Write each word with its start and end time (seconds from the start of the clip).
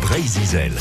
Brézizel. 0.00 0.72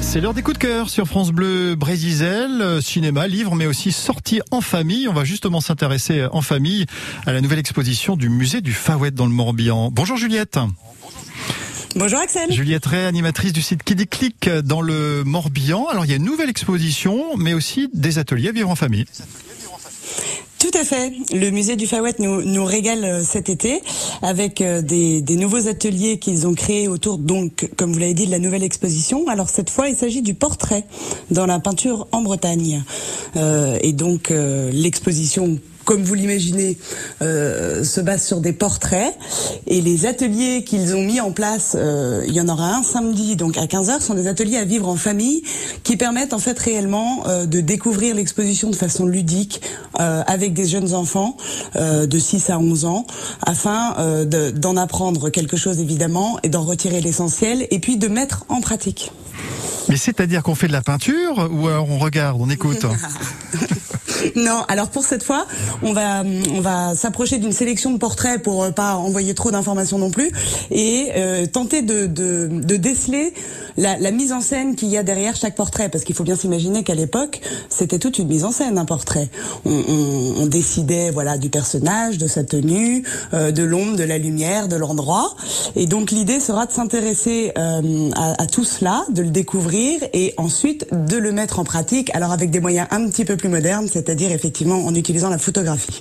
C'est 0.00 0.20
l'heure 0.20 0.34
des 0.34 0.42
coups 0.42 0.58
de 0.58 0.62
cœur 0.62 0.90
sur 0.90 1.06
France 1.06 1.32
Bleu 1.32 1.74
Brézizel, 1.74 2.62
euh, 2.62 2.80
cinéma, 2.80 3.26
livre, 3.26 3.54
mais 3.54 3.66
aussi 3.66 3.90
sortie 3.92 4.40
en 4.50 4.60
famille. 4.60 5.08
On 5.08 5.12
va 5.12 5.24
justement 5.24 5.60
s'intéresser 5.60 6.20
euh, 6.20 6.28
en 6.32 6.40
famille 6.42 6.86
à 7.26 7.32
la 7.32 7.40
nouvelle 7.40 7.58
exposition 7.58 8.16
du 8.16 8.28
musée 8.28 8.60
du 8.60 8.72
Fawet 8.72 9.10
dans 9.10 9.26
le 9.26 9.32
Morbihan. 9.32 9.90
Bonjour 9.92 10.16
Juliette. 10.16 10.58
Bonjour 11.96 12.18
Axel. 12.20 12.52
Juliette 12.52 12.86
Ray, 12.86 13.04
animatrice 13.04 13.52
du 13.52 13.62
site 13.62 13.82
Kiddy 13.82 14.06
Click 14.06 14.48
dans 14.48 14.80
le 14.80 15.24
Morbihan. 15.24 15.86
Alors 15.90 16.04
il 16.04 16.10
y 16.10 16.14
a 16.14 16.16
une 16.16 16.24
nouvelle 16.24 16.50
exposition, 16.50 17.36
mais 17.36 17.54
aussi 17.54 17.88
des 17.92 18.18
ateliers 18.18 18.48
à 18.48 18.52
vivre 18.52 18.70
en 18.70 18.76
famille. 18.76 19.06
Tout 20.74 20.80
à 20.80 20.84
fait. 20.84 21.12
Le 21.32 21.50
musée 21.50 21.76
du 21.76 21.86
Fawet 21.86 22.16
nous, 22.18 22.42
nous 22.42 22.64
régale 22.64 23.04
euh, 23.04 23.22
cet 23.22 23.48
été 23.48 23.80
avec 24.22 24.60
euh, 24.60 24.82
des, 24.82 25.22
des 25.22 25.36
nouveaux 25.36 25.68
ateliers 25.68 26.18
qu'ils 26.18 26.48
ont 26.48 26.54
créés 26.54 26.88
autour, 26.88 27.18
donc, 27.18 27.70
comme 27.76 27.92
vous 27.92 28.00
l'avez 28.00 28.14
dit, 28.14 28.26
de 28.26 28.32
la 28.32 28.40
nouvelle 28.40 28.64
exposition. 28.64 29.28
Alors 29.28 29.48
cette 29.48 29.70
fois, 29.70 29.88
il 29.88 29.94
s'agit 29.94 30.20
du 30.20 30.34
portrait 30.34 30.82
dans 31.30 31.46
la 31.46 31.60
peinture 31.60 32.08
en 32.10 32.22
Bretagne. 32.22 32.82
Euh, 33.36 33.78
et 33.82 33.92
donc 33.92 34.32
l'exposition 34.32 35.60
comme 35.84 36.02
vous 36.02 36.14
l'imaginez, 36.14 36.78
euh, 37.22 37.84
se 37.84 38.00
base 38.00 38.24
sur 38.24 38.40
des 38.40 38.52
portraits. 38.52 39.14
Et 39.66 39.80
les 39.80 40.06
ateliers 40.06 40.64
qu'ils 40.64 40.94
ont 40.94 41.02
mis 41.02 41.20
en 41.20 41.30
place, 41.30 41.76
euh, 41.78 42.24
il 42.26 42.34
y 42.34 42.40
en 42.40 42.48
aura 42.48 42.74
un 42.74 42.82
samedi, 42.82 43.36
donc 43.36 43.56
à 43.58 43.66
15h, 43.66 44.00
sont 44.00 44.14
des 44.14 44.26
ateliers 44.26 44.58
à 44.58 44.64
vivre 44.64 44.88
en 44.88 44.96
famille 44.96 45.42
qui 45.82 45.96
permettent 45.96 46.32
en 46.32 46.38
fait 46.38 46.58
réellement 46.58 47.24
euh, 47.26 47.46
de 47.46 47.60
découvrir 47.60 48.14
l'exposition 48.14 48.70
de 48.70 48.76
façon 48.76 49.06
ludique 49.06 49.60
euh, 50.00 50.22
avec 50.26 50.54
des 50.54 50.66
jeunes 50.66 50.94
enfants 50.94 51.36
euh, 51.76 52.06
de 52.06 52.18
6 52.18 52.50
à 52.50 52.58
11 52.58 52.84
ans, 52.84 53.06
afin 53.42 53.94
euh, 53.98 54.52
d'en 54.52 54.76
apprendre 54.76 55.30
quelque 55.30 55.56
chose 55.56 55.80
évidemment 55.80 56.38
et 56.42 56.48
d'en 56.48 56.62
retirer 56.62 57.00
l'essentiel 57.00 57.66
et 57.70 57.78
puis 57.78 57.96
de 57.96 58.08
mettre 58.08 58.44
en 58.48 58.60
pratique. 58.60 59.12
Mais 59.88 59.96
c'est-à-dire 59.96 60.42
qu'on 60.42 60.54
fait 60.54 60.66
de 60.66 60.72
la 60.72 60.82
peinture 60.82 61.48
ou 61.52 61.68
alors 61.68 61.88
on 61.90 61.98
regarde, 61.98 62.38
on 62.40 62.48
écoute? 62.48 62.86
Non, 64.36 64.64
alors 64.68 64.88
pour 64.88 65.04
cette 65.04 65.22
fois, 65.22 65.46
on 65.82 65.92
va 65.92 66.22
on 66.52 66.60
va 66.60 66.94
s'approcher 66.94 67.38
d'une 67.38 67.52
sélection 67.52 67.90
de 67.92 67.98
portraits 67.98 68.42
pour 68.42 68.72
pas 68.72 68.94
envoyer 68.96 69.34
trop 69.34 69.50
d'informations 69.50 69.98
non 69.98 70.10
plus 70.10 70.30
et 70.70 71.10
euh, 71.16 71.46
tenter 71.46 71.82
de, 71.82 72.06
de, 72.06 72.48
de 72.50 72.76
déceler 72.76 73.32
la, 73.76 73.98
la, 73.98 74.10
mise 74.10 74.32
en 74.32 74.40
scène 74.40 74.76
qu'il 74.76 74.88
y 74.88 74.96
a 74.96 75.02
derrière 75.02 75.34
chaque 75.36 75.56
portrait 75.56 75.88
parce 75.88 76.04
qu'il 76.04 76.14
faut 76.14 76.24
bien 76.24 76.36
s'imaginer 76.36 76.84
qu'à 76.84 76.94
l'époque 76.94 77.40
c'était 77.68 77.98
toute 77.98 78.18
une 78.18 78.28
mise 78.28 78.44
en 78.44 78.52
scène 78.52 78.78
un 78.78 78.84
portrait. 78.84 79.28
On, 79.64 79.70
on, 79.70 80.42
on 80.42 80.46
décidait 80.46 81.10
voilà 81.10 81.38
du 81.38 81.50
personnage, 81.50 82.18
de 82.18 82.26
sa 82.26 82.44
tenue, 82.44 83.04
euh, 83.32 83.50
de 83.50 83.62
l'ombre, 83.62 83.96
de 83.96 84.04
la 84.04 84.18
lumière, 84.18 84.68
de 84.68 84.76
l'endroit 84.76 85.34
et 85.76 85.86
donc 85.86 86.10
l'idée 86.10 86.40
sera 86.40 86.66
de 86.66 86.72
s'intéresser 86.72 87.52
euh, 87.58 88.10
à, 88.14 88.42
à 88.42 88.46
tout 88.46 88.64
cela, 88.64 89.04
de 89.10 89.22
le 89.22 89.30
découvrir 89.30 90.00
et 90.12 90.34
ensuite 90.36 90.86
de 90.92 91.16
le 91.16 91.32
mettre 91.32 91.58
en 91.58 91.64
pratique. 91.64 92.10
Alors 92.14 92.32
avec 92.32 92.50
des 92.50 92.60
moyens 92.60 92.86
un 92.90 93.08
petit 93.08 93.24
peu 93.24 93.36
plus 93.36 93.48
modernes, 93.48 93.88
c'est-à-dire 94.04 94.32
effectivement 94.32 94.84
en 94.84 94.94
utilisant 94.94 95.30
la 95.30 95.38
photographie. 95.38 96.00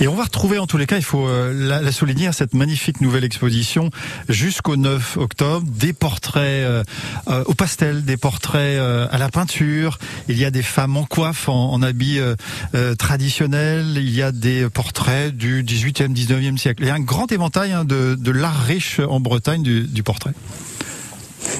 Et 0.00 0.08
on 0.08 0.16
va 0.16 0.24
retrouver 0.24 0.58
en 0.58 0.66
tous 0.66 0.76
les 0.76 0.86
cas, 0.86 0.96
il 0.96 1.04
faut 1.04 1.28
euh, 1.28 1.52
la, 1.80 1.92
souligner, 1.92 2.30
cette 2.32 2.52
magnifique 2.52 3.00
nouvelle 3.00 3.22
exposition 3.22 3.90
jusqu'au 4.28 4.74
9 4.74 5.18
octobre, 5.18 5.64
des 5.70 5.92
portraits 5.92 6.42
euh, 6.42 6.82
euh, 7.28 7.44
au 7.46 7.54
pastel, 7.54 8.04
des 8.04 8.16
portraits 8.16 8.76
à 8.76 9.18
la 9.18 9.28
peinture. 9.28 9.98
Il 10.28 10.36
y 10.36 10.44
a 10.44 10.50
des 10.50 10.62
femmes 10.62 10.96
en 10.96 11.04
coiffe, 11.04 11.48
en, 11.48 11.72
en 11.72 11.82
habits 11.82 12.18
traditionnels. 12.98 13.92
Il 13.96 14.10
y 14.10 14.22
a 14.22 14.32
des 14.32 14.68
portraits 14.68 15.34
du 15.34 15.62
18e, 15.62 16.12
19e 16.12 16.58
siècle. 16.58 16.82
Il 16.82 16.88
y 16.88 16.90
a 16.90 16.94
un 16.94 17.00
grand 17.00 17.30
éventail 17.30 17.72
hein, 17.72 17.84
de, 17.84 18.30
l'art 18.32 18.64
riche 18.64 18.98
en 18.98 19.20
Bretagne 19.20 19.62
du 19.62 20.02
portrait. 20.02 20.32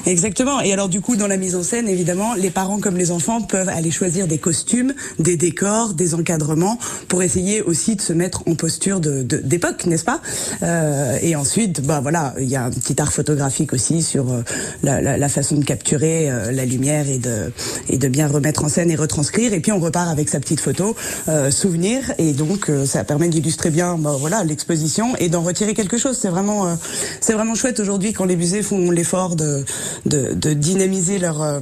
Exactement. 0.05 0.61
Et 0.61 0.71
alors 0.71 0.89
du 0.89 1.01
coup, 1.01 1.15
dans 1.15 1.27
la 1.27 1.37
mise 1.37 1.55
en 1.55 1.63
scène, 1.63 1.87
évidemment, 1.87 2.35
les 2.35 2.51
parents 2.51 2.79
comme 2.79 2.95
les 2.97 3.11
enfants 3.11 3.41
peuvent 3.41 3.69
aller 3.69 3.91
choisir 3.91 4.27
des 4.27 4.37
costumes, 4.37 4.93
des 5.19 5.35
décors, 5.35 5.93
des 5.93 6.13
encadrements 6.13 6.77
pour 7.07 7.23
essayer 7.23 7.61
aussi 7.61 7.95
de 7.95 8.01
se 8.01 8.13
mettre 8.13 8.43
en 8.47 8.55
posture 8.55 8.99
de 8.99 9.23
d'époque, 9.23 9.85
n'est-ce 9.85 10.05
pas? 10.05 10.21
Euh, 10.63 11.17
Et 11.21 11.35
ensuite, 11.35 11.81
bah 11.81 12.01
voilà, 12.01 12.33
il 12.39 12.47
y 12.47 12.55
a 12.55 12.65
un 12.65 12.69
petit 12.69 13.01
art 13.01 13.11
photographique 13.11 13.73
aussi 13.73 14.03
sur 14.03 14.31
euh, 14.31 14.43
la, 14.83 15.01
la, 15.01 15.17
la, 15.17 15.29
façon 15.29 15.55
de 15.55 15.65
capturer 15.65 16.29
euh, 16.29 16.51
la 16.51 16.65
lumière 16.65 17.09
et 17.09 17.17
de 17.17 17.51
et 17.89 17.97
de 17.97 18.07
bien 18.07 18.27
remettre 18.27 18.63
en 18.63 18.69
scène 18.69 18.91
et 18.91 18.95
retranscrire. 18.95 19.53
Et 19.53 19.59
puis 19.59 19.71
on 19.71 19.79
repart 19.79 20.09
avec 20.09 20.29
sa 20.29 20.39
petite 20.39 20.59
photo 20.59 20.95
euh, 21.27 21.49
souvenir 21.49 22.13
et 22.17 22.33
donc 22.33 22.69
euh, 22.69 22.85
ça 22.85 23.03
permet 23.03 23.29
d'illustrer 23.29 23.71
bien, 23.71 23.97
bah, 23.97 24.15
voilà, 24.19 24.43
l'exposition 24.43 25.15
et 25.17 25.29
d'en 25.29 25.41
retirer 25.41 25.73
quelque 25.73 25.97
chose. 25.97 26.17
C'est 26.21 26.29
vraiment 26.29 26.77
c'est 27.21 27.33
vraiment 27.33 27.55
chouette 27.55 27.79
aujourd'hui 27.79 28.13
quand 28.13 28.25
les 28.25 28.35
musées 28.35 28.61
font 28.61 28.91
l'effort 28.91 29.35
de 29.35 29.63
de, 30.05 30.33
de, 30.33 30.53
dynamiser 30.53 31.19
leur, 31.19 31.41
euh, 31.41 31.59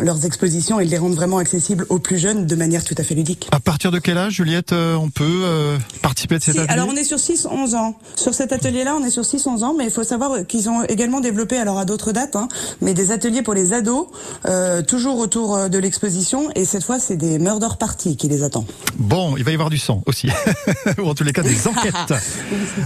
leurs 0.00 0.26
expositions 0.26 0.80
et 0.80 0.86
de 0.86 0.90
les 0.90 0.98
rendre 0.98 1.14
vraiment 1.14 1.38
accessibles 1.38 1.86
aux 1.88 1.98
plus 1.98 2.18
jeunes 2.18 2.46
de 2.46 2.54
manière 2.54 2.84
tout 2.84 2.94
à 2.98 3.02
fait 3.02 3.14
ludique. 3.14 3.48
À 3.52 3.60
partir 3.60 3.90
de 3.90 3.98
quel 3.98 4.18
âge, 4.18 4.34
Juliette, 4.34 4.72
euh, 4.72 4.94
on 4.94 5.10
peut 5.10 5.24
euh, 5.44 5.76
participer 6.02 6.36
à 6.36 6.40
cet 6.40 6.54
si, 6.54 6.60
atelier 6.60 6.72
Alors 6.72 6.88
on 6.90 6.96
est 6.96 7.04
sur 7.04 7.18
6-11 7.18 7.76
ans. 7.76 7.98
Sur 8.16 8.34
cet 8.34 8.52
atelier-là, 8.52 8.96
on 8.98 9.04
est 9.04 9.10
sur 9.10 9.22
6-11 9.22 9.64
ans, 9.64 9.74
mais 9.76 9.84
il 9.84 9.90
faut 9.90 10.04
savoir 10.04 10.46
qu'ils 10.46 10.68
ont 10.68 10.82
également 10.84 11.20
développé, 11.20 11.58
alors 11.58 11.78
à 11.78 11.84
d'autres 11.84 12.12
dates, 12.12 12.36
hein, 12.36 12.48
mais 12.80 12.94
des 12.94 13.12
ateliers 13.12 13.42
pour 13.42 13.54
les 13.54 13.72
ados, 13.72 14.06
euh, 14.46 14.82
toujours 14.82 15.18
autour 15.18 15.68
de 15.68 15.78
l'exposition, 15.78 16.50
et 16.54 16.64
cette 16.64 16.84
fois 16.84 16.98
c'est 16.98 17.16
des 17.16 17.38
murder 17.38 17.68
parties 17.78 18.16
qui 18.16 18.28
les 18.28 18.42
attendent. 18.42 18.66
Bon, 18.96 19.36
il 19.36 19.44
va 19.44 19.50
y 19.50 19.54
avoir 19.54 19.70
du 19.70 19.78
sang 19.78 20.02
aussi, 20.06 20.28
ou 20.98 21.08
en 21.08 21.14
tous 21.14 21.24
les 21.24 21.32
cas 21.32 21.42
des 21.42 21.66
enquêtes. 21.68 22.14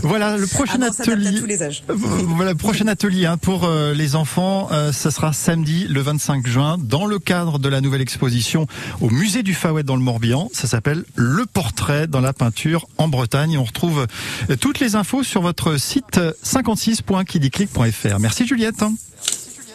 voilà 0.03 0.37
le 0.37 0.47
prochain 0.47 0.78
ah 0.82 0.87
atelier. 0.87 1.28
À 1.28 1.41
tous 1.41 1.47
les 1.47 1.62
âges. 1.62 1.82
voilà 1.88 2.53
le 2.53 2.56
prochain 2.56 2.87
atelier 2.87 3.26
hein, 3.26 3.37
pour 3.37 3.64
euh, 3.64 3.94
les 3.94 4.16
enfants. 4.16 4.69
Euh, 4.72 4.88
ce 4.93 5.10
sera 5.10 5.32
samedi 5.32 5.87
le 5.88 6.00
25 6.00 6.47
juin 6.47 6.76
dans 6.78 7.06
le 7.06 7.19
cadre 7.19 7.59
de 7.59 7.69
la 7.69 7.81
nouvelle 7.81 8.00
exposition 8.00 8.66
au 9.00 9.10
musée 9.10 9.43
du 9.43 9.54
Fawet 9.54 9.82
dans 9.82 9.97
le 9.97 10.03
Morbihan. 10.03 10.49
Ça 10.53 10.66
s'appelle 10.66 11.04
Le 11.15 11.47
portrait 11.47 12.06
dans 12.06 12.21
la 12.21 12.32
peinture 12.32 12.87
en 12.99 13.09
Bretagne. 13.09 13.59
On 13.59 13.65
retrouve 13.65 14.06
euh, 14.50 14.56
toutes 14.56 14.81
les 14.81 14.97
infos 14.97 15.22
sur 15.22 15.43
votre 15.43 15.76
site 15.76 16.21
56.kidiclick.fr. 16.44 18.19
Merci 18.19 18.47
Juliette. 18.47 18.84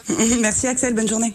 Merci 0.41 0.67
Axel, 0.67 0.95
bonne 0.95 1.07
journée. 1.07 1.33